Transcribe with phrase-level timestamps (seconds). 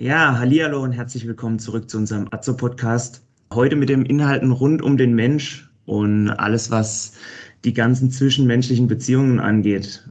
[0.00, 3.20] Ja, hallihallo und herzlich willkommen zurück zu unserem Azo-Podcast.
[3.52, 7.14] Heute mit dem Inhalten rund um den Mensch und alles, was
[7.64, 10.06] die ganzen zwischenmenschlichen Beziehungen angeht.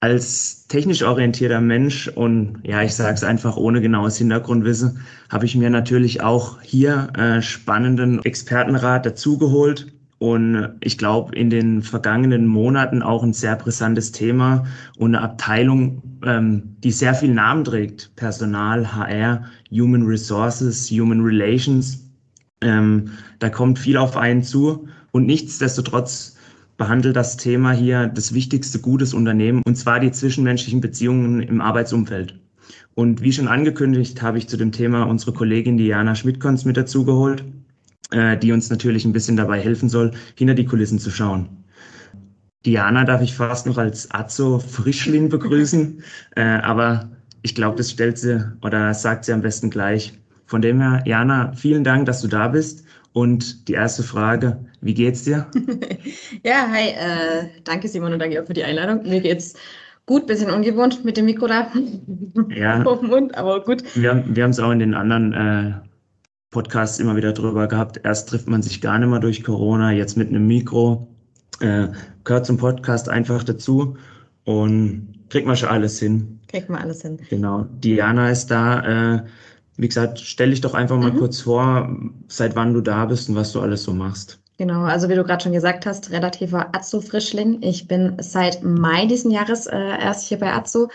[0.00, 5.00] Als technisch orientierter Mensch und ja, ich sage es einfach ohne genaues Hintergrundwissen,
[5.30, 9.94] habe ich mir natürlich auch hier äh, spannenden Expertenrat dazugeholt.
[10.22, 14.64] Und ich glaube, in den vergangenen Monaten auch ein sehr brisantes Thema
[14.96, 18.14] und eine Abteilung, ähm, die sehr viel Namen trägt.
[18.14, 22.08] Personal, HR, Human Resources, Human Relations.
[22.60, 24.86] Ähm, da kommt viel auf einen zu.
[25.10, 26.36] Und nichtsdestotrotz
[26.76, 32.38] behandelt das Thema hier das wichtigste Gutes Unternehmen, und zwar die zwischenmenschlichen Beziehungen im Arbeitsumfeld.
[32.94, 37.42] Und wie schon angekündigt, habe ich zu dem Thema unsere Kollegin Diana Schmidtkons mit dazugeholt
[38.12, 41.48] äh, die uns natürlich ein bisschen dabei helfen soll, hinter die Kulissen zu schauen.
[42.64, 46.02] Diana darf ich fast noch als Azo Frischling begrüßen,
[46.36, 47.10] äh, aber
[47.42, 50.12] ich glaube, das stellt sie oder sagt sie am besten gleich.
[50.46, 52.84] Von dem her, Jana, vielen Dank, dass du da bist.
[53.14, 55.46] Und die erste Frage, wie geht's dir?
[56.44, 59.02] ja, hi, äh, danke Simon und danke auch für die Einladung.
[59.02, 59.54] Mir geht's
[60.06, 61.70] gut, bisschen ungewohnt mit dem Mikro da
[62.48, 63.82] ja, auf dem Mund, aber gut.
[63.94, 65.72] Wir, wir haben es auch in den anderen äh,
[66.52, 68.00] Podcasts immer wieder drüber gehabt.
[68.04, 71.08] Erst trifft man sich gar nicht mehr durch Corona, jetzt mit einem Mikro.
[71.60, 71.88] Äh,
[72.24, 73.96] gehört zum Podcast einfach dazu
[74.44, 76.40] und kriegt man schon alles hin.
[76.48, 77.18] Kriegt man alles hin.
[77.30, 77.66] Genau.
[77.82, 79.16] Diana ist da.
[79.16, 79.24] Äh,
[79.78, 81.18] wie gesagt, stell dich doch einfach mal mhm.
[81.18, 81.96] kurz vor,
[82.28, 84.38] seit wann du da bist und was du alles so machst.
[84.58, 87.62] Genau, also wie du gerade schon gesagt hast, relativer Azo-Frischling.
[87.62, 90.88] Ich bin seit Mai diesen Jahres äh, erst hier bei Azo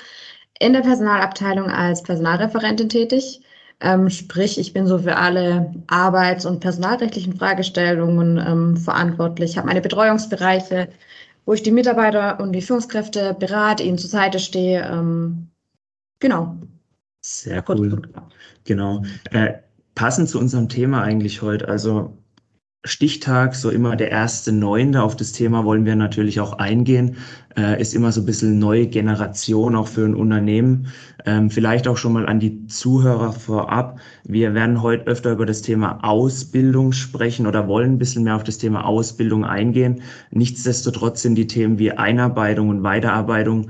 [0.60, 3.42] in der Personalabteilung als Personalreferentin tätig.
[3.80, 9.82] Ähm, sprich, ich bin so für alle arbeits- und personalrechtlichen Fragestellungen ähm, verantwortlich, habe meine
[9.82, 10.90] Betreuungsbereiche,
[11.46, 14.84] wo ich die Mitarbeiter und die Führungskräfte berate, ihnen zur Seite stehe.
[14.84, 15.50] Ähm,
[16.20, 16.58] genau.
[17.22, 18.02] Sehr cool.
[18.64, 19.04] Genau.
[19.32, 19.54] Äh,
[19.94, 22.18] passend zu unserem Thema eigentlich heute, also
[22.88, 25.04] Stichtag, so immer der erste Neunte.
[25.04, 27.18] Auf das Thema wollen wir natürlich auch eingehen.
[27.58, 30.88] Äh, ist immer so ein bisschen neue Generation auch für ein Unternehmen.
[31.26, 34.00] Ähm, vielleicht auch schon mal an die Zuhörer vorab.
[34.24, 38.44] Wir werden heute öfter über das Thema Ausbildung sprechen oder wollen ein bisschen mehr auf
[38.44, 40.02] das Thema Ausbildung eingehen.
[40.32, 43.70] Nichtsdestotrotz sind die Themen wie Einarbeitung und Weiterarbeitung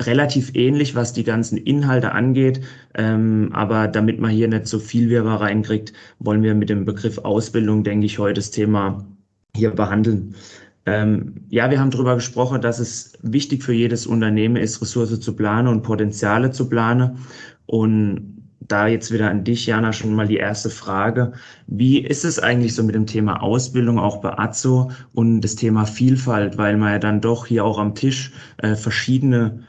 [0.00, 2.60] relativ ähnlich, was die ganzen Inhalte angeht.
[2.94, 7.18] Ähm, aber damit man hier nicht so viel Wirrwarr reinkriegt, wollen wir mit dem Begriff
[7.18, 9.04] Ausbildung, denke ich, heute das Thema
[9.56, 10.34] hier behandeln.
[10.86, 15.34] Ähm, ja, wir haben darüber gesprochen, dass es wichtig für jedes Unternehmen ist, Ressourcen zu
[15.34, 17.18] planen und Potenziale zu planen.
[17.66, 21.32] Und da jetzt wieder an dich, Jana, schon mal die erste Frage.
[21.66, 25.84] Wie ist es eigentlich so mit dem Thema Ausbildung auch bei AZO und das Thema
[25.84, 29.64] Vielfalt, weil man ja dann doch hier auch am Tisch äh, verschiedene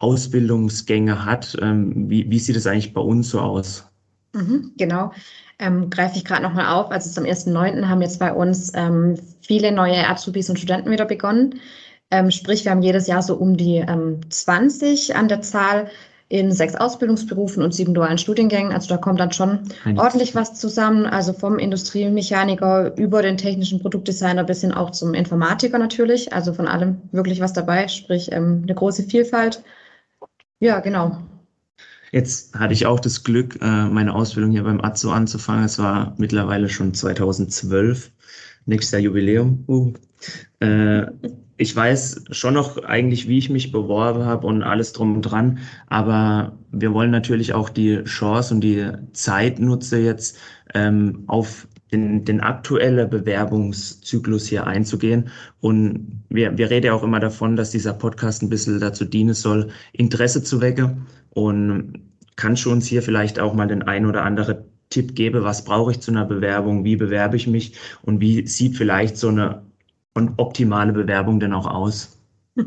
[0.00, 1.56] Ausbildungsgänge hat.
[1.60, 3.86] Ähm, wie, wie sieht es eigentlich bei uns so aus?
[4.32, 5.12] Mhm, genau.
[5.58, 6.90] Ähm, greife ich gerade nochmal auf.
[6.90, 7.86] Also zum 1.9.
[7.86, 11.60] haben jetzt bei uns ähm, viele neue Azubis und Studenten wieder begonnen.
[12.10, 13.84] Ähm, sprich, wir haben jedes Jahr so um die
[14.28, 15.90] 20 ähm, an der Zahl
[16.28, 18.72] in sechs Ausbildungsberufen und sieben dualen Studiengängen.
[18.72, 21.06] Also da kommt dann schon ordentlich was zusammen.
[21.06, 26.32] Also vom Industriemechaniker über den technischen Produktdesigner bis hin auch zum Informatiker natürlich.
[26.32, 27.88] Also von allem wirklich was dabei.
[27.88, 29.62] Sprich, ähm, eine große Vielfalt.
[30.60, 31.18] Ja, genau.
[32.12, 35.64] Jetzt hatte ich auch das Glück, äh, meine Ausbildung hier beim AZO anzufangen.
[35.64, 38.10] Es war mittlerweile schon 2012,
[38.66, 39.64] nächstes Jahr Jubiläum.
[39.68, 39.92] Uh.
[40.60, 41.06] Äh,
[41.56, 45.58] ich weiß schon noch eigentlich, wie ich mich beworben habe und alles drum und dran,
[45.88, 50.38] aber wir wollen natürlich auch die Chance und die Zeit nutzen jetzt
[50.74, 55.30] ähm, auf den, den aktuellen Bewerbungszyklus hier einzugehen.
[55.60, 59.34] Und wir, wir reden ja auch immer davon, dass dieser Podcast ein bisschen dazu dienen
[59.34, 61.06] soll, Interesse zu wecken.
[61.30, 62.00] Und
[62.36, 65.92] kannst du uns hier vielleicht auch mal den ein oder andere Tipp geben, was brauche
[65.92, 69.62] ich zu einer Bewerbung, wie bewerbe ich mich und wie sieht vielleicht so eine
[70.36, 72.16] optimale Bewerbung denn auch aus?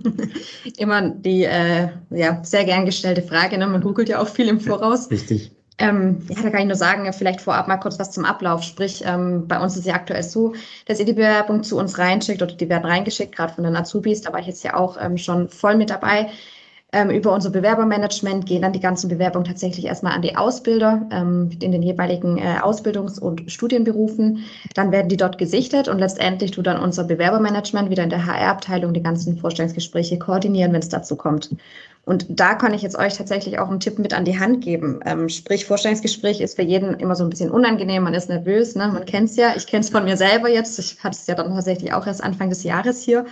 [0.78, 3.57] Immer die äh, ja, sehr gern gestellte Frage.
[3.57, 3.67] Ne?
[3.67, 5.12] Man googelt ja auch viel im Voraus.
[5.12, 5.51] Richtig.
[5.80, 8.64] Ähm, ja, da kann ich nur sagen, vielleicht vorab mal kurz was zum Ablauf.
[8.64, 10.54] Sprich, ähm, bei uns ist ja aktuell so,
[10.86, 14.22] dass ihr die Bewerbung zu uns reinschickt oder die werden reingeschickt, gerade von den Azubis.
[14.22, 16.30] Da war ich jetzt ja auch ähm, schon voll mit dabei.
[16.94, 21.50] Ähm, über unser Bewerbermanagement gehen dann die ganzen Bewerbungen tatsächlich erstmal an die Ausbilder ähm,
[21.60, 24.45] in den jeweiligen äh, Ausbildungs- und Studienberufen.
[24.75, 28.94] Dann werden die dort gesichtet und letztendlich tut dann unser Bewerbermanagement wieder in der HR-Abteilung
[28.94, 31.50] die ganzen Vorstellungsgespräche koordinieren, wenn es dazu kommt.
[32.06, 35.00] Und da kann ich jetzt euch tatsächlich auch einen Tipp mit an die Hand geben.
[35.06, 38.89] Ähm, sprich, Vorstellungsgespräch ist für jeden immer so ein bisschen unangenehm, man ist nervös, ne?
[38.89, 39.54] man kennt es ja.
[39.56, 40.78] Ich kenne es von mir selber jetzt.
[40.78, 43.25] Ich hatte es ja dann tatsächlich auch erst Anfang des Jahres hier.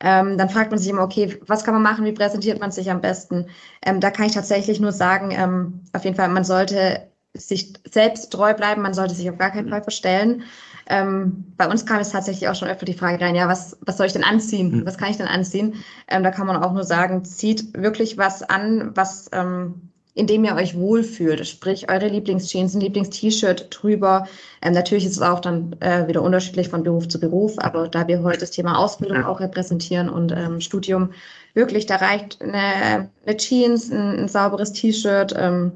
[0.00, 2.90] Ähm, dann fragt man sich immer, okay, was kann man machen, wie präsentiert man sich
[2.90, 3.46] am besten?
[3.84, 8.30] Ähm, da kann ich tatsächlich nur sagen, ähm, auf jeden Fall, man sollte sich selbst
[8.32, 10.42] treu bleiben, man sollte sich auf gar keinen Fall verstellen.
[10.86, 13.96] Ähm, bei uns kam es tatsächlich auch schon öfter die Frage rein, ja, was, was
[13.96, 14.72] soll ich denn anziehen?
[14.72, 14.86] Hm.
[14.86, 15.76] Was kann ich denn anziehen?
[16.08, 20.44] Ähm, da kann man auch nur sagen, zieht wirklich was an, was ähm, in dem
[20.44, 21.46] ihr euch wohlfühlt.
[21.46, 24.26] Sprich, eure Lieblingsjeans, ein Lieblings-T-Shirt drüber.
[24.62, 28.08] Ähm, natürlich ist es auch dann äh, wieder unterschiedlich von Beruf zu Beruf, aber da
[28.08, 31.10] wir heute das Thema Ausbildung auch repräsentieren und ähm, Studium,
[31.54, 35.72] wirklich, da reicht eine, eine Jeans, ein, ein sauberes T-Shirt, ähm,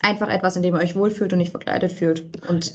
[0.00, 2.48] einfach etwas, in dem ihr euch wohlfühlt und nicht verkleidet fühlt.
[2.48, 2.74] Und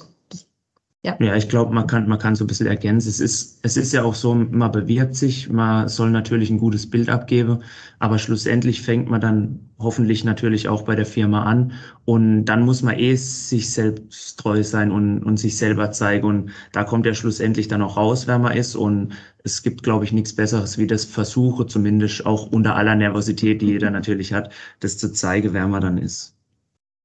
[1.05, 1.17] ja.
[1.19, 3.09] ja, ich glaube, man kann, man kann so ein bisschen ergänzen.
[3.09, 6.89] Es ist, es ist ja auch so, man bewirbt sich, man soll natürlich ein gutes
[6.89, 7.61] Bild abgeben,
[7.99, 11.73] aber schlussendlich fängt man dann hoffentlich natürlich auch bei der Firma an
[12.05, 16.51] und dann muss man eh sich selbst treu sein und, und sich selber zeigen und
[16.71, 19.11] da kommt ja schlussendlich dann auch raus, wer man ist und
[19.43, 23.67] es gibt, glaube ich, nichts Besseres, wie das Versuche, zumindest auch unter aller Nervosität, die
[23.67, 26.33] jeder natürlich hat, das zu zeigen, wer man dann ist.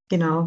[0.08, 0.46] Genau.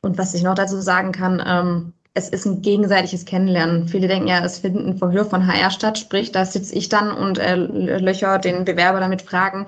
[0.00, 3.88] Und was ich noch dazu sagen kann, ähm es ist ein gegenseitiges Kennenlernen.
[3.88, 7.10] Viele denken ja, es findet ein Verhör von HR statt, sprich, da sitze ich dann
[7.12, 9.66] und äh, löcher den Bewerber damit Fragen.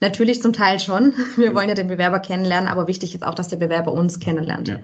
[0.00, 1.14] Natürlich zum Teil schon.
[1.36, 4.68] Wir wollen ja den Bewerber kennenlernen, aber wichtig ist auch, dass der Bewerber uns kennenlernt.
[4.68, 4.78] Ja.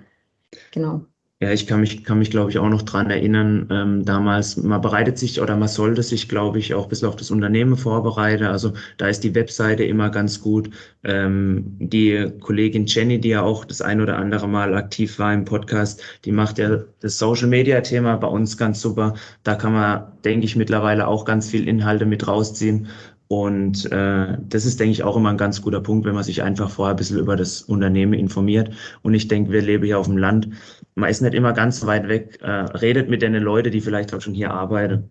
[0.73, 1.07] Genau.
[1.39, 4.81] Ja, ich kann mich, kann mich, glaube ich, auch noch dran erinnern, ähm, damals, man
[4.81, 8.45] bereitet sich oder man sollte sich, glaube ich, auch ein bisschen auf das Unternehmen vorbereiten.
[8.45, 10.71] Also da ist die Webseite immer ganz gut.
[11.05, 15.45] Ähm, die Kollegin Jenny, die ja auch das ein oder andere Mal aktiv war im
[15.45, 19.13] Podcast, die macht ja das Social Media Thema bei uns ganz super.
[19.43, 22.89] Da kann man, denke ich, mittlerweile auch ganz viel Inhalte mit rausziehen.
[23.29, 26.43] Und äh, das ist, denke ich, auch immer ein ganz guter Punkt, wenn man sich
[26.43, 28.71] einfach vorher ein bisschen über das Unternehmen informiert.
[29.03, 30.49] Und ich denke, wir leben hier auf dem Land.
[30.95, 34.21] Man ist nicht immer ganz weit weg, äh, redet mit den Leuten, die vielleicht auch
[34.21, 35.11] schon hier arbeiten.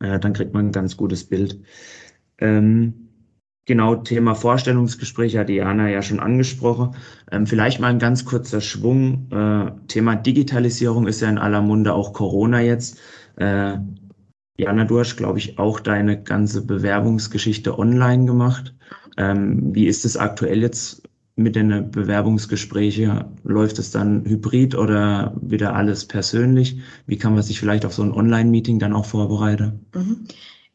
[0.00, 1.58] Äh, dann kriegt man ein ganz gutes Bild.
[2.38, 3.08] Ähm,
[3.64, 6.94] genau, Thema Vorstellungsgespräch hat Diana ja schon angesprochen.
[7.32, 9.30] Ähm, vielleicht mal ein ganz kurzer Schwung.
[9.32, 13.00] Äh, Thema Digitalisierung ist ja in aller Munde, auch Corona jetzt.
[13.36, 13.78] Äh,
[14.58, 18.74] Jana, du hast, glaube ich, auch deine ganze Bewerbungsgeschichte online gemacht.
[19.16, 21.02] Ähm, wie ist es aktuell jetzt
[21.36, 23.24] mit den Bewerbungsgesprächen?
[23.44, 26.80] Läuft es dann hybrid oder wieder alles persönlich?
[27.06, 29.86] Wie kann man sich vielleicht auf so ein Online-Meeting dann auch vorbereiten?
[29.94, 30.26] Mhm.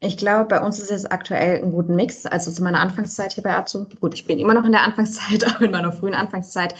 [0.03, 2.25] Ich glaube, bei uns ist es aktuell ein guter Mix.
[2.25, 5.43] Also zu meiner Anfangszeit hier bei Azu, gut, ich bin immer noch in der Anfangszeit,
[5.55, 6.75] aber in meiner frühen Anfangszeit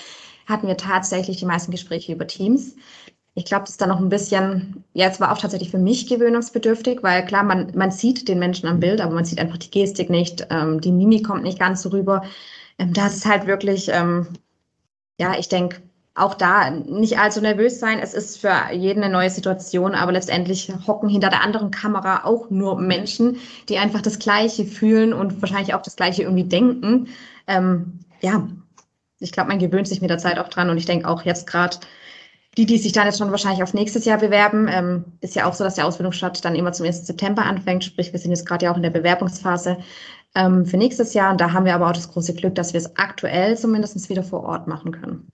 [0.48, 2.76] hatten wir tatsächlich die meisten Gespräche über Teams
[3.34, 6.08] ich glaube, das ist dann noch ein bisschen, ja, es war auch tatsächlich für mich
[6.08, 9.72] gewöhnungsbedürftig, weil klar, man, man sieht den Menschen am Bild, aber man sieht einfach die
[9.72, 12.24] Gestik nicht, ähm, die Mimik kommt nicht ganz so rüber.
[12.78, 14.28] Ähm, das ist halt wirklich, ähm,
[15.18, 15.82] ja, ich denke,
[16.14, 18.00] auch da nicht allzu nervös sein.
[18.00, 22.50] Es ist für jeden eine neue Situation, aber letztendlich hocken hinter der anderen Kamera auch
[22.50, 23.38] nur Menschen,
[23.70, 27.08] die einfach das Gleiche fühlen und wahrscheinlich auch das Gleiche irgendwie denken.
[27.48, 28.46] Ähm, ja,
[29.20, 31.48] ich glaube, man gewöhnt sich mit der Zeit auch dran und ich denke auch jetzt
[31.48, 31.78] gerade,
[32.58, 35.54] die, die sich dann jetzt schon wahrscheinlich auf nächstes Jahr bewerben, ähm, ist ja auch
[35.54, 37.08] so, dass der Ausbildungsstart dann immer zum 1.
[37.08, 37.84] September anfängt.
[37.86, 39.78] Sprich, wir sind jetzt gerade ja auch in der Bewerbungsphase
[40.36, 41.32] ähm, für nächstes Jahr.
[41.32, 44.24] Und da haben wir aber auch das große Glück, dass wir es aktuell zumindest wieder
[44.24, 45.28] vor Ort machen können.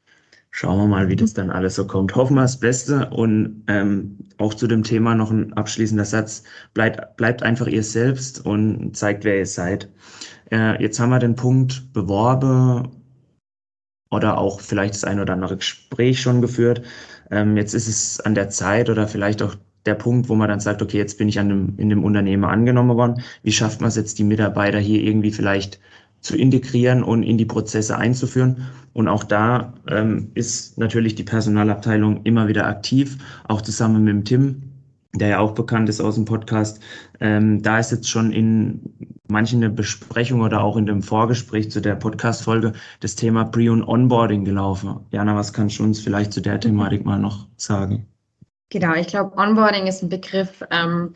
[0.52, 2.16] Schauen wir mal, wie das dann alles so kommt.
[2.16, 6.44] Hoffen wir das Beste und ähm, auch zu dem Thema noch ein abschließender Satz.
[6.74, 9.90] Bleibt, bleibt einfach ihr selbst und zeigt, wer ihr seid.
[10.52, 12.90] Äh, jetzt haben wir den Punkt beworben
[14.10, 16.82] oder auch vielleicht das ein oder andere Gespräch schon geführt.
[17.32, 20.60] Ähm, jetzt ist es an der Zeit oder vielleicht auch der Punkt, wo man dann
[20.60, 23.24] sagt, okay, jetzt bin ich an dem, in dem Unternehmen angenommen worden.
[23.44, 25.80] Wie schafft man es jetzt, die Mitarbeiter hier irgendwie vielleicht
[26.20, 28.68] zu integrieren und in die Prozesse einzuführen?
[28.94, 34.26] Und auch da ähm, ist natürlich die Personalabteilung immer wieder aktiv, auch zusammen mit dem
[34.26, 34.62] Tim,
[35.14, 36.82] der ja auch bekannt ist aus dem Podcast.
[37.20, 38.82] Ähm, da ist jetzt schon in
[39.28, 44.46] manchen Besprechungen oder auch in dem Vorgespräch zu der Podcast-Folge das Thema Pre- und Onboarding
[44.46, 45.00] gelaufen.
[45.12, 48.08] Jana, was kannst du uns vielleicht zu der Thematik mal noch sagen?
[48.70, 51.16] Genau, ich glaube, Onboarding ist ein Begriff, ähm,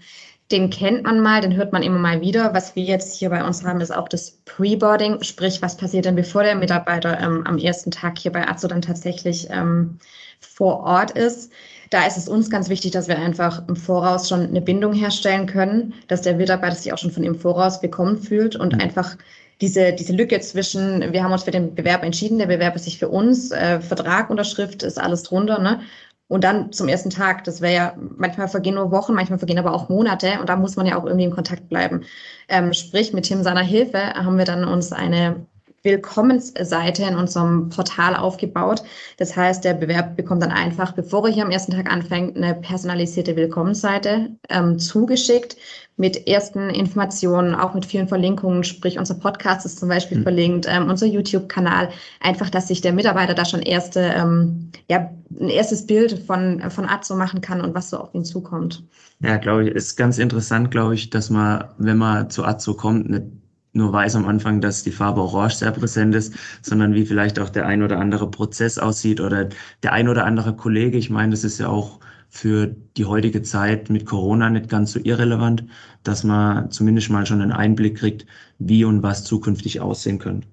[0.51, 2.53] den kennt man mal, den hört man immer mal wieder.
[2.53, 6.15] Was wir jetzt hier bei uns haben, ist auch das Pre-Boarding, sprich, was passiert denn,
[6.15, 9.98] bevor der Mitarbeiter ähm, am ersten Tag hier bei Azo dann tatsächlich ähm,
[10.39, 11.51] vor Ort ist
[11.91, 15.45] da ist es uns ganz wichtig, dass wir einfach im Voraus schon eine Bindung herstellen
[15.45, 18.79] können, dass der Mitarbeiter sich auch schon von im Voraus willkommen fühlt und mhm.
[18.79, 19.17] einfach
[19.60, 22.98] diese, diese Lücke zwischen, wir haben uns für den Bewerb entschieden, der Bewerb ist sich
[22.98, 25.81] für uns, äh, Vertrag, Unterschrift ist alles drunter, ne?
[26.29, 29.74] Und dann zum ersten Tag, das wäre ja, manchmal vergehen nur Wochen, manchmal vergehen aber
[29.74, 32.05] auch Monate und da muss man ja auch irgendwie in Kontakt bleiben.
[32.48, 35.45] Ähm, sprich, mit Tim seiner Hilfe haben wir dann uns eine
[35.83, 38.83] Willkommensseite in unserem Portal aufgebaut.
[39.17, 42.53] Das heißt, der Bewerber bekommt dann einfach, bevor er hier am ersten Tag anfängt, eine
[42.55, 45.57] personalisierte Willkommensseite ähm, zugeschickt
[45.97, 48.63] mit ersten Informationen, auch mit vielen Verlinkungen.
[48.63, 50.23] Sprich, unser Podcast ist zum Beispiel mhm.
[50.23, 51.89] verlinkt, ähm, unser YouTube-Kanal.
[52.19, 56.85] Einfach, dass sich der Mitarbeiter da schon erste, ähm, ja, ein erstes Bild von, von
[56.85, 58.83] Azo machen kann und was so auf ihn zukommt.
[59.19, 63.07] Ja, glaube ich, ist ganz interessant, glaube ich, dass man, wenn man zu Azo kommt,
[63.07, 63.31] eine
[63.73, 67.49] nur weiß am Anfang, dass die Farbe Orange sehr präsent ist, sondern wie vielleicht auch
[67.49, 69.49] der ein oder andere Prozess aussieht oder
[69.83, 70.97] der ein oder andere Kollege.
[70.97, 71.99] Ich meine, das ist ja auch
[72.29, 75.65] für die heutige Zeit mit Corona nicht ganz so irrelevant,
[76.03, 78.25] dass man zumindest mal schon einen Einblick kriegt,
[78.59, 80.47] wie und was zukünftig aussehen könnte.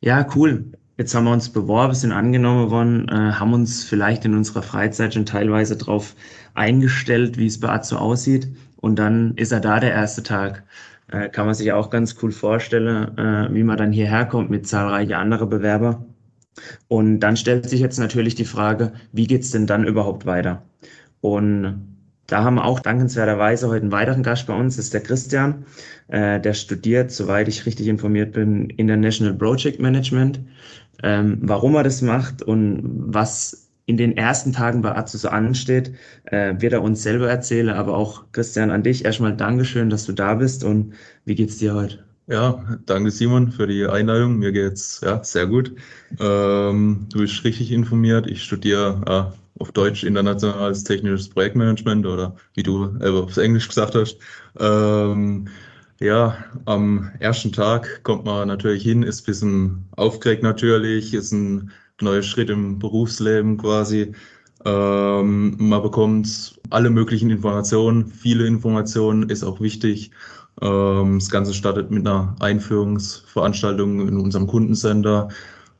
[0.00, 0.64] Ja, cool.
[0.96, 5.14] Jetzt haben wir uns beworben, sind angenommen worden, äh, haben uns vielleicht in unserer Freizeit
[5.14, 6.14] schon teilweise darauf
[6.54, 8.48] eingestellt, wie es bei Azo aussieht.
[8.76, 10.64] Und dann ist er da, der erste Tag.
[11.10, 14.66] Äh, kann man sich auch ganz cool vorstellen, äh, wie man dann hierher kommt mit
[14.66, 16.04] zahlreichen anderen Bewerber.
[16.88, 20.62] Und dann stellt sich jetzt natürlich die Frage, wie geht's denn dann überhaupt weiter?
[21.20, 21.86] Und
[22.26, 25.64] da haben wir auch dankenswerterweise heute einen weiteren Gast bei uns, das ist der Christian.
[26.08, 30.40] Äh, der studiert, soweit ich richtig informiert bin, International Project Management.
[31.02, 35.92] Ähm, warum er das macht und was in den ersten Tagen bei Azus ansteht,
[36.24, 37.70] äh, wird er uns selber erzählen.
[37.70, 40.94] Aber auch Christian, an dich erstmal Dankeschön, dass du da bist und
[41.24, 41.98] wie geht's dir heute?
[42.28, 44.38] Ja, danke Simon für die Einladung.
[44.38, 45.74] Mir geht's ja sehr gut.
[46.20, 48.28] Ähm, du bist richtig informiert.
[48.28, 53.96] Ich studiere ja, auf Deutsch internationales technisches Projektmanagement oder wie du äh, aufs Englisch gesagt
[53.96, 54.18] hast.
[54.60, 55.48] Ähm,
[55.98, 61.72] ja, am ersten Tag kommt man natürlich hin, ist ein bisschen aufgeregt natürlich, ist ein
[62.02, 64.12] neuer Schritt im Berufsleben quasi.
[64.64, 70.10] Ähm, man bekommt alle möglichen Informationen, viele Informationen ist auch wichtig.
[70.60, 75.28] Ähm, das Ganze startet mit einer Einführungsveranstaltung in unserem Kundencenter.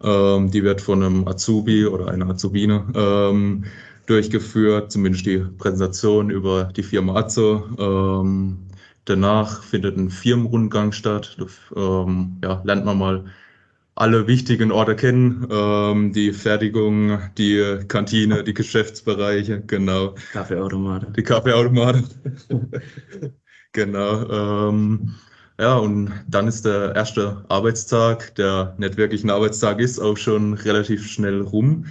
[0.02, 3.64] Ähm, die wird von einem Azubi oder einer Azubine ähm,
[4.06, 7.64] durchgeführt, zumindest die Präsentation über die Firma Azo.
[7.78, 8.58] Ähm,
[9.04, 11.36] danach findet ein Firmenrundgang statt.
[11.76, 13.24] Ähm, ja, lernt man mal
[14.00, 15.46] alle wichtigen Orte kennen.
[15.50, 20.14] Ähm, die Fertigung, die Kantine, die Geschäftsbereiche, genau.
[20.32, 21.12] Kaffeeautomate.
[21.12, 22.04] Die Kaffeeautomate.
[23.72, 24.68] genau.
[24.70, 25.14] Ähm,
[25.60, 30.54] ja, und dann ist der erste Arbeitstag, der nicht wirklich ein Arbeitstag ist, auch schon
[30.54, 31.84] relativ schnell rum.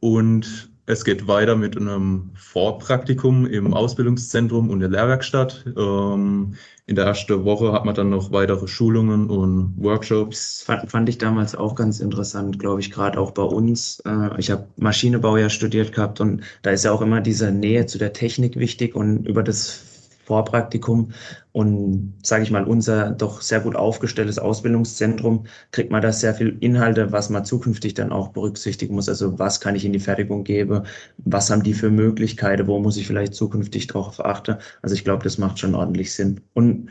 [0.00, 5.66] Und es geht weiter mit einem Vorpraktikum im Ausbildungszentrum und der Lehrwerkstatt.
[5.76, 6.54] Ähm,
[6.86, 10.62] in der ersten Woche hat man dann noch weitere Schulungen und Workshops.
[10.62, 14.00] Fand, fand ich damals auch ganz interessant, glaube ich, gerade auch bei uns.
[14.06, 17.84] Äh, ich habe Maschinenbau ja studiert gehabt und da ist ja auch immer diese Nähe
[17.84, 19.82] zu der Technik wichtig und über das
[20.28, 21.12] Vorpraktikum
[21.52, 26.58] und sage ich mal, unser doch sehr gut aufgestelltes Ausbildungszentrum kriegt man da sehr viel
[26.60, 29.08] Inhalte, was man zukünftig dann auch berücksichtigen muss.
[29.08, 30.82] Also was kann ich in die Fertigung geben?
[31.16, 32.66] Was haben die für Möglichkeiten?
[32.66, 34.56] Wo muss ich vielleicht zukünftig darauf achten?
[34.82, 36.42] Also ich glaube, das macht schon ordentlich Sinn.
[36.52, 36.90] Und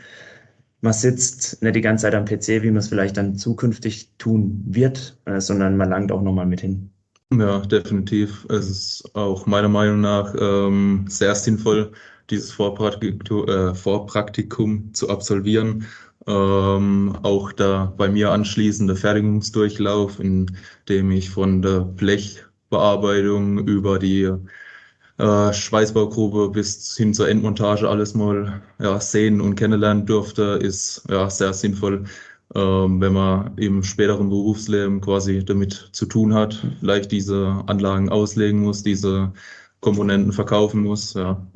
[0.80, 4.64] man sitzt nicht die ganze Zeit am PC, wie man es vielleicht dann zukünftig tun
[4.66, 6.90] wird, äh, sondern man langt auch nochmal mit hin.
[7.32, 8.46] Ja, definitiv.
[8.48, 11.92] Es ist auch meiner Meinung nach ähm, sehr sinnvoll,
[12.30, 15.86] dieses Vorpraktikum, äh, Vorpraktikum zu absolvieren.
[16.26, 20.46] Ähm, auch da bei mir anschließende Fertigungsdurchlauf, in
[20.88, 24.30] dem ich von der Blechbearbeitung über die
[25.18, 31.28] äh, Schweißbaugruppe bis hin zur Endmontage alles mal ja, sehen und kennenlernen durfte, ist ja
[31.30, 32.04] sehr sinnvoll,
[32.54, 38.60] ähm, wenn man im späteren Berufsleben quasi damit zu tun hat, vielleicht diese Anlagen auslegen
[38.60, 39.32] muss, diese
[39.80, 41.14] Komponenten verkaufen muss.
[41.14, 41.46] Ja.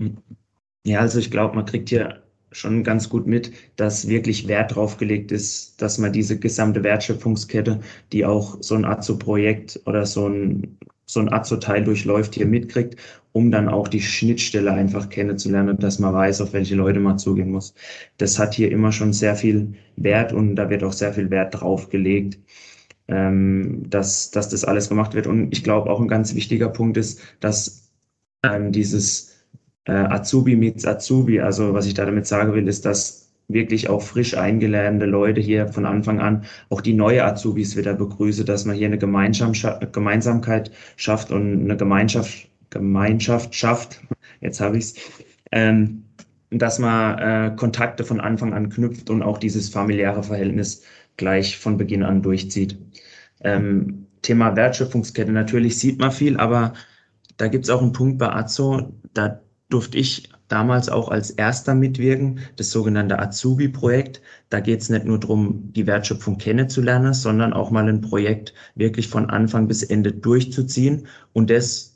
[0.85, 4.97] Ja, also ich glaube, man kriegt hier schon ganz gut mit, dass wirklich Wert drauf
[4.97, 7.81] gelegt ist, dass man diese gesamte Wertschöpfungskette,
[8.13, 12.97] die auch so ein Azo-Projekt oder so ein, so ein Azo-Teil durchläuft, hier mitkriegt,
[13.33, 17.51] um dann auch die Schnittstelle einfach kennenzulernen, dass man weiß, auf welche Leute man zugehen
[17.53, 17.75] muss.
[18.19, 21.55] Das hat hier immer schon sehr viel Wert und da wird auch sehr viel Wert
[21.61, 22.39] drauf gelegt,
[23.09, 25.27] ähm, dass, dass das alles gemacht wird.
[25.27, 27.91] Und ich glaube, auch ein ganz wichtiger Punkt ist, dass
[28.43, 29.32] ähm, dieses
[29.85, 31.41] äh, Azubi meets Azubi.
[31.41, 35.69] Also was ich da damit sagen will, ist, dass wirklich auch frisch eingelernte Leute hier
[35.69, 41.31] von Anfang an auch die neue Azubis wieder begrüße, dass man hier eine Gemeinsamkeit schafft
[41.31, 44.01] und eine Gemeinschaft, Gemeinschaft schafft.
[44.41, 44.95] Jetzt habe ich es.
[45.51, 46.05] Ähm,
[46.53, 50.83] dass man äh, Kontakte von Anfang an knüpft und auch dieses familiäre Verhältnis
[51.17, 52.79] gleich von Beginn an durchzieht.
[53.41, 56.75] Ähm, Thema Wertschöpfungskette, natürlich sieht man viel, aber
[57.39, 59.41] da gibt es auch einen Punkt bei Azo, da
[59.73, 64.21] durfte ich damals auch als erster mitwirken, das sogenannte Azubi-Projekt.
[64.51, 69.09] Da geht es nicht nur darum, die Wertschöpfung kennenzulernen, sondern auch mal ein Projekt wirklich
[69.09, 71.95] von Anfang bis Ende durchzuziehen und das,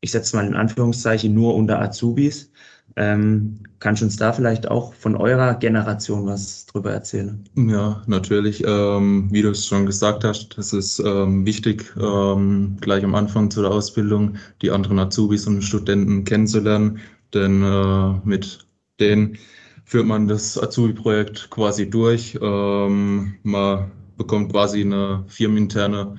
[0.00, 2.50] ich setze mal in Anführungszeichen, nur unter Azubis.
[2.94, 7.44] Ähm, kannst du uns da vielleicht auch von eurer Generation was drüber erzählen?
[7.54, 8.64] Ja, natürlich.
[8.66, 13.50] Ähm, wie du es schon gesagt hast, es ist ähm, wichtig, ähm, gleich am Anfang
[13.50, 16.98] zu der Ausbildung die anderen Azubis und Studenten kennenzulernen,
[17.34, 18.66] denn äh, mit
[18.98, 19.36] denen
[19.84, 22.38] führt man das Azubi-Projekt quasi durch.
[22.40, 26.16] Ähm, man bekommt quasi eine firmeninterne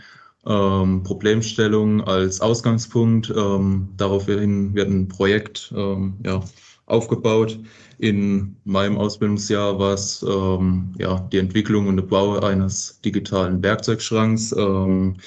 [0.47, 3.31] ähm, Problemstellung als Ausgangspunkt.
[3.35, 6.41] Ähm, daraufhin wird ein Projekt ähm, ja,
[6.85, 7.59] aufgebaut.
[7.99, 14.53] In meinem Ausbildungsjahr war es ähm, ja, die Entwicklung und der Bau eines digitalen Werkzeugschranks.
[14.57, 15.17] Ähm,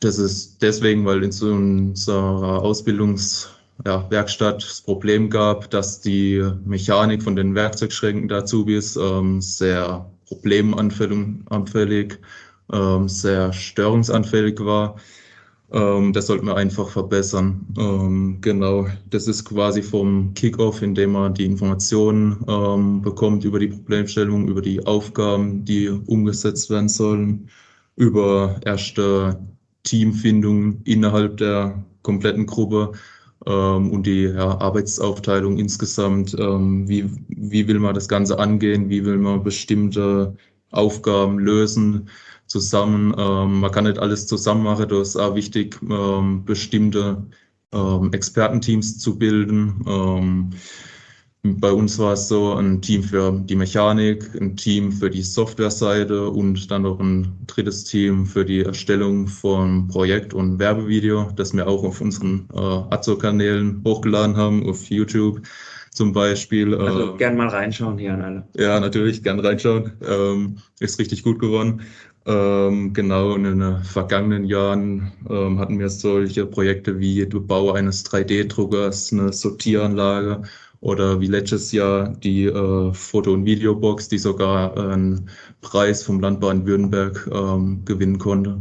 [0.00, 7.22] das ist deswegen, weil in so unserer Ausbildungswerkstatt ja, das Problem gab, dass die Mechanik
[7.22, 12.18] von den Werkzeugschränken der Azubis ähm, sehr problemanfällig,
[12.72, 14.96] ähm, sehr störungsanfällig war.
[15.72, 17.66] Ähm, das sollten wir einfach verbessern.
[17.78, 23.68] Ähm, genau, das ist quasi vom Kickoff, indem man die Informationen ähm, bekommt über die
[23.68, 27.50] Problemstellung, über die Aufgaben, die umgesetzt werden sollen,
[27.96, 29.38] über erste
[29.84, 32.92] Teamfindung innerhalb der kompletten Gruppe
[33.46, 36.34] ähm, und die ja, Arbeitsaufteilung insgesamt.
[36.38, 38.88] Ähm, wie, wie will man das Ganze angehen?
[38.88, 40.36] Wie will man bestimmte
[40.70, 42.08] Aufgaben lösen?
[42.48, 43.14] Zusammen.
[43.16, 44.88] Ähm, man kann nicht alles zusammen machen.
[44.88, 47.26] Da ist auch wichtig, ähm, bestimmte
[47.72, 49.84] ähm, Expertenteams zu bilden.
[49.86, 50.50] Ähm,
[51.44, 56.28] bei uns war es so ein Team für die Mechanik, ein Team für die Softwareseite
[56.28, 61.68] und dann noch ein drittes Team für die Erstellung von Projekt- und Werbevideo, das wir
[61.68, 65.42] auch auf unseren äh, Azo-Kanälen hochgeladen haben, auf YouTube
[65.98, 66.74] zum Beispiel.
[66.76, 68.44] Also äh, gern mal reinschauen hier an alle.
[68.56, 69.92] Ja, natürlich, gern reinschauen.
[70.08, 71.82] Ähm, ist richtig gut geworden.
[72.24, 78.04] Ähm, genau, in den vergangenen Jahren ähm, hatten wir solche Projekte wie der Bau eines
[78.06, 80.42] 3D-Druckers, eine Sortieranlage
[80.80, 85.28] oder wie letztes Jahr die äh, Foto- und Videobox, die sogar einen
[85.62, 88.60] Preis vom Land Baden-Württemberg ähm, gewinnen konnte.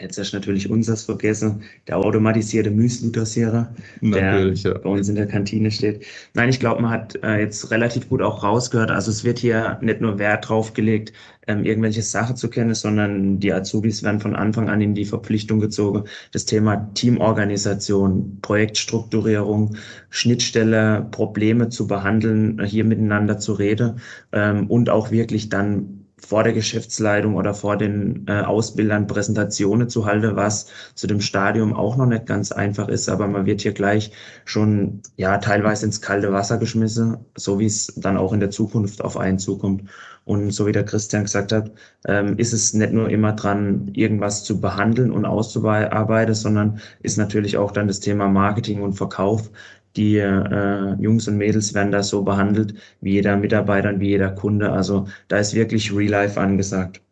[0.00, 4.78] Jetzt hast du natürlich unseres vergessen, der automatisierte Müsli-Dosierer, der ja.
[4.78, 6.04] bei uns in der Kantine steht.
[6.34, 8.90] Nein, ich glaube, man hat äh, jetzt relativ gut auch rausgehört.
[8.90, 11.12] Also es wird hier nicht nur Wert drauf gelegt,
[11.46, 15.60] ähm, irgendwelche Sachen zu kennen, sondern die Azubis werden von Anfang an in die Verpflichtung
[15.60, 19.76] gezogen, das Thema Teamorganisation, Projektstrukturierung,
[20.08, 24.00] Schnittstelle, Probleme zu behandeln, hier miteinander zu reden
[24.32, 30.06] ähm, und auch wirklich dann vor der Geschäftsleitung oder vor den äh, Ausbildern Präsentationen zu
[30.06, 33.72] halten, was zu dem Stadium auch noch nicht ganz einfach ist, aber man wird hier
[33.72, 34.12] gleich
[34.44, 39.02] schon ja teilweise ins kalte Wasser geschmissen, so wie es dann auch in der Zukunft
[39.02, 39.84] auf einen zukommt.
[40.24, 41.72] Und so wie der Christian gesagt hat,
[42.06, 47.56] ähm, ist es nicht nur immer dran, irgendwas zu behandeln und auszuarbeiten, sondern ist natürlich
[47.56, 49.50] auch dann das Thema Marketing und Verkauf
[49.96, 54.30] die äh, Jungs und Mädels werden da so behandelt, wie jeder Mitarbeiter und wie jeder
[54.30, 54.72] Kunde.
[54.72, 57.02] Also da ist wirklich Real Life angesagt.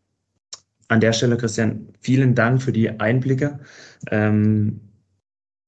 [0.88, 3.60] An der Stelle, Christian, vielen Dank für die Einblicke.
[4.10, 4.80] Ähm,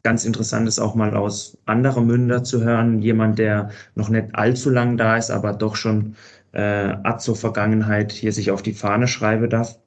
[0.03, 3.03] ganz interessant ist auch mal aus anderer Münder zu hören.
[3.03, 6.17] Jemand, der noch nicht allzu lang da ist, aber doch schon
[6.53, 9.79] äh, Azo-Vergangenheit hier sich auf die Fahne schreiben darf.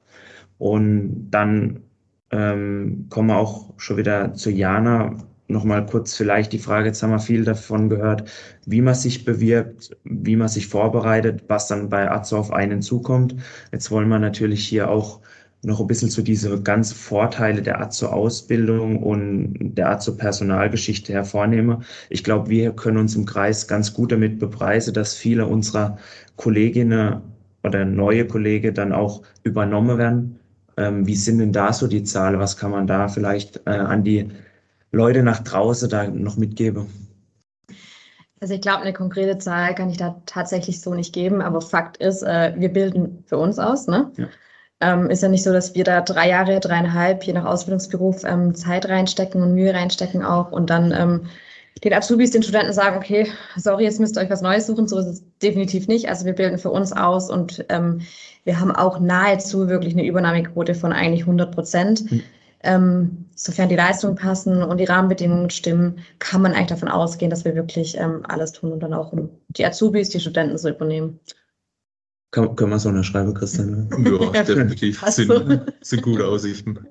[0.58, 1.80] Und dann
[2.30, 5.16] ähm, kommen wir auch schon wieder zu Jana
[5.48, 8.30] nochmal kurz vielleicht die Frage, jetzt haben wir viel davon gehört,
[8.66, 13.36] wie man sich bewirbt, wie man sich vorbereitet, was dann bei Azo auf einen zukommt.
[13.72, 15.20] Jetzt wollen wir natürlich hier auch
[15.64, 21.84] noch ein bisschen zu diese ganzen Vorteile der Azo-Ausbildung und der Azo-Personalgeschichte hervornehmen.
[22.10, 25.98] Ich glaube, wir können uns im Kreis ganz gut damit bepreisen, dass viele unserer
[26.36, 27.22] Kolleginnen
[27.62, 30.38] oder neue Kollegen dann auch übernommen werden.
[30.76, 32.38] Ähm, wie sind denn da so die Zahlen?
[32.38, 34.28] Was kann man da vielleicht äh, an die
[34.94, 36.86] Leute nach draußen da noch mitgebe?
[38.40, 41.96] Also ich glaube, eine konkrete Zahl kann ich da tatsächlich so nicht geben, aber Fakt
[41.98, 43.86] ist, äh, wir bilden für uns aus.
[43.86, 44.10] Ne?
[44.16, 44.26] Ja.
[44.80, 48.54] Ähm, ist ja nicht so, dass wir da drei Jahre, dreieinhalb, je nach Ausbildungsberuf, ähm,
[48.54, 51.26] Zeit reinstecken und Mühe reinstecken auch und dann ähm,
[51.82, 53.26] den Azubis, den Studenten sagen, okay,
[53.56, 54.86] sorry, jetzt müsst ihr euch was Neues suchen.
[54.86, 56.08] So ist es definitiv nicht.
[56.08, 58.02] Also wir bilden für uns aus und ähm,
[58.44, 62.12] wir haben auch nahezu wirklich eine Übernahmequote von eigentlich 100 Prozent.
[62.12, 62.22] Mhm
[62.64, 67.44] ähm, sofern die Leistungen passen und die Rahmenbedingungen stimmen, kann man eigentlich davon ausgehen, dass
[67.44, 69.12] wir wirklich ähm, alles tun und dann auch
[69.48, 71.20] die Azubis, die Studenten so übernehmen.
[72.30, 73.88] Kann, können wir so unterschreiben, Christian?
[74.34, 75.00] ja, definitiv.
[75.06, 76.88] Sind, sind gute Aussichten.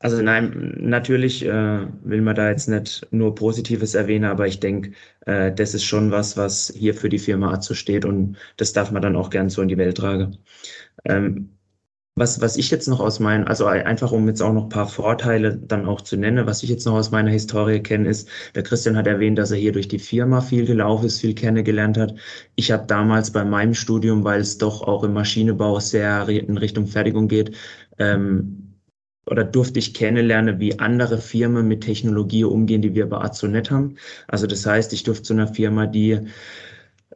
[0.00, 4.92] Also nein, natürlich äh, will man da jetzt nicht nur Positives erwähnen, aber ich denke,
[5.26, 8.92] äh, das ist schon was, was hier für die Firma Azo steht und das darf
[8.92, 10.38] man dann auch gern so in die Welt tragen.
[11.04, 11.57] Ähm,
[12.18, 14.88] was, was ich jetzt noch aus meinen, also einfach um jetzt auch noch ein paar
[14.88, 18.62] Vorteile dann auch zu nennen, was ich jetzt noch aus meiner Historie kenne, ist, der
[18.62, 22.14] Christian hat erwähnt, dass er hier durch die Firma viel gelaufen ist, viel kennengelernt hat.
[22.56, 26.86] Ich habe damals bei meinem Studium, weil es doch auch im Maschinenbau sehr in Richtung
[26.86, 27.56] Fertigung geht,
[27.98, 28.64] ähm,
[29.30, 33.96] oder durfte ich kennenlernen, wie andere Firmen mit Technologie umgehen, die wir bei Azonet haben.
[34.26, 36.20] Also das heißt, ich durfte zu einer Firma, die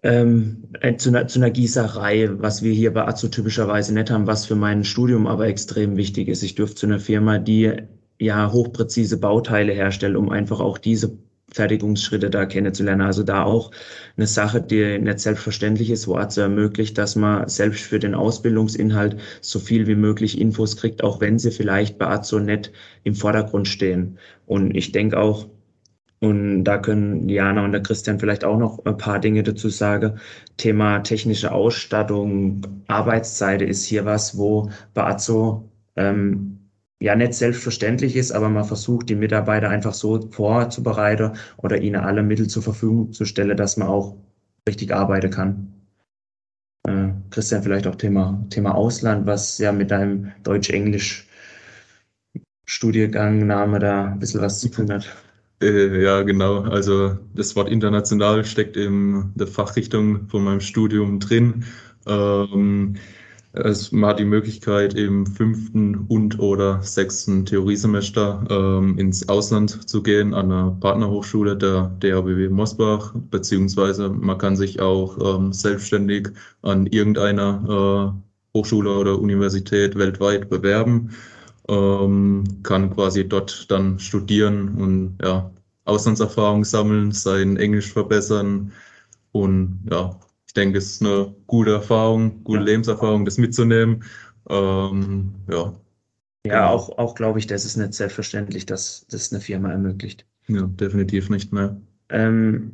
[0.02, 4.26] ähm, äh, zu, einer, zu einer Gießerei, was wir hier bei Azo typischerweise nicht haben,
[4.26, 6.42] was für mein Studium aber extrem wichtig ist.
[6.42, 7.72] Ich durfte zu einer Firma, die
[8.18, 11.18] ja hochpräzise Bauteile herstellt, um einfach auch diese
[11.52, 13.02] Fertigungsschritte da kennenzulernen.
[13.02, 13.70] Also da auch
[14.16, 19.16] eine Sache, die nicht selbstverständlich ist, wo Azo ermöglicht, dass man selbst für den Ausbildungsinhalt
[19.40, 22.72] so viel wie möglich Infos kriegt, auch wenn sie vielleicht bei Azo nicht
[23.04, 24.18] im Vordergrund stehen.
[24.46, 25.46] Und ich denke auch,
[26.22, 30.20] und da können Diana und der Christian vielleicht auch noch ein paar Dinge dazu sagen.
[30.56, 36.60] Thema technische Ausstattung, Arbeitszeit ist hier was, wo bei Azo ähm,
[37.00, 42.22] ja nicht selbstverständlich ist, aber man versucht, die Mitarbeiter einfach so vorzubereiten oder ihnen alle
[42.22, 44.16] Mittel zur Verfügung zu stellen, dass man auch
[44.68, 45.72] richtig arbeiten kann.
[46.86, 51.26] Äh, Christian, vielleicht auch Thema, Thema Ausland, was ja mit deinem Deutsch-Englisch
[52.64, 55.04] Studiengang Name da ein bisschen was zu tun hat.
[55.62, 56.62] Äh, ja, genau.
[56.62, 61.64] Also das Wort international steckt in der Fachrichtung von meinem Studium drin.
[62.06, 62.96] Ähm,
[63.52, 70.02] es, man hat die Möglichkeit, im fünften und oder sechsten Theoriesemester ähm, ins Ausland zu
[70.02, 76.30] gehen, an einer Partnerhochschule der DHBW Mosbach, beziehungsweise man kann sich auch ähm, selbstständig
[76.62, 78.14] an irgendeiner
[78.54, 81.10] äh, Hochschule oder Universität weltweit bewerben
[81.72, 85.50] ähm, kann quasi dort dann studieren und ja,
[85.84, 88.72] Auslandserfahrung sammeln, sein Englisch verbessern
[89.32, 92.66] und ja, ich denke, es ist eine gute Erfahrung, gute ja.
[92.66, 94.04] Lebenserfahrung, das mitzunehmen.
[94.50, 95.74] Ähm, ja.
[96.44, 100.26] Ja, auch, auch glaube ich, das ist nicht selbstverständlich, dass das eine Firma ermöglicht.
[100.48, 101.80] Ja, definitiv nicht mehr.
[102.10, 102.72] Ähm,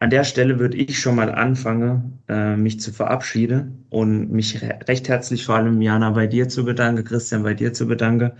[0.00, 5.08] an der Stelle würde ich schon mal anfangen, äh, mich zu verabschieden und mich recht
[5.08, 8.32] herzlich vor allem Jana bei dir zu bedanken, Christian bei dir zu bedanken.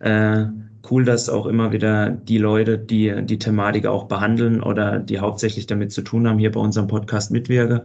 [0.00, 0.46] Äh,
[0.90, 5.66] cool, dass auch immer wieder die Leute, die die Thematik auch behandeln oder die hauptsächlich
[5.66, 7.82] damit zu tun haben, hier bei unserem Podcast mitwirken.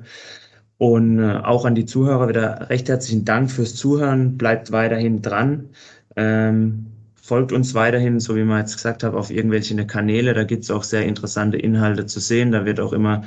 [0.80, 4.36] Und äh, auch an die Zuhörer wieder recht herzlichen Dank fürs Zuhören.
[4.38, 5.70] Bleibt weiterhin dran.
[6.16, 6.88] Ähm,
[7.22, 10.34] folgt uns weiterhin, so wie man jetzt gesagt hat, auf irgendwelche Kanäle.
[10.34, 12.52] Da gibt es auch sehr interessante Inhalte zu sehen.
[12.52, 13.24] Da wird auch immer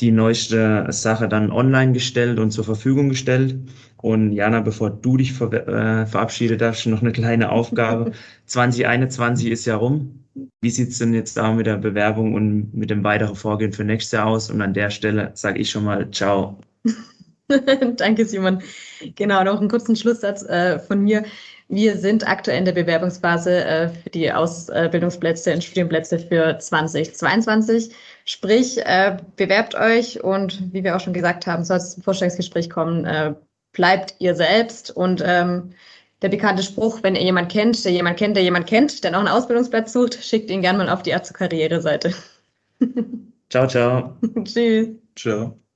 [0.00, 3.56] die neueste Sache dann online gestellt und zur Verfügung gestellt.
[3.96, 8.12] Und Jana, bevor du dich ver äh, verabschiedet darfst, noch eine kleine Aufgabe.
[8.46, 10.24] 2021 ist ja rum.
[10.60, 13.82] Wie sieht es denn jetzt da mit der Bewerbung und mit dem weiteren Vorgehen für
[13.82, 14.50] nächstes Jahr aus?
[14.50, 16.60] Und an der Stelle sage ich schon mal Ciao.
[17.96, 18.62] Danke, Simon.
[19.16, 21.24] Genau, noch einen kurzen Schlusssatz äh, von mir.
[21.70, 27.94] Wir sind aktuell in der Bewerbungsphase äh, für die Ausbildungsplätze und Studienplätze für 2022.
[28.24, 32.70] Sprich, äh, bewerbt euch und wie wir auch schon gesagt haben, soll es zum Vorstellungsgespräch
[32.70, 33.34] kommen, äh,
[33.72, 35.74] bleibt ihr selbst und ähm,
[36.22, 39.20] der bekannte Spruch, wenn ihr jemand kennt, der jemand kennt, der jemand kennt, der noch
[39.20, 42.14] einen Ausbildungsplatz sucht, schickt ihn gerne mal auf die Ärzte-Karriere-Seite.
[43.50, 44.16] ciao, ciao.
[44.44, 44.88] Tschüss.
[45.14, 45.67] Ciao.